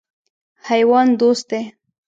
حیوان 0.67 1.07
دوست 1.19 1.45
دی. 1.49 1.61